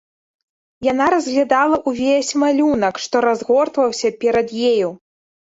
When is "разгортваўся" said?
3.27-4.13